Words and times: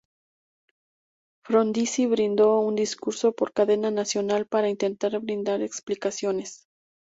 Frondizi 1.43 2.07
brindó 2.07 2.59
un 2.61 2.73
discurso 2.75 3.33
por 3.33 3.53
cadena 3.53 3.91
nacional 3.91 4.47
para 4.47 4.67
intentar 4.67 5.19
brindar 5.19 5.61
explicaciones. 5.61 6.65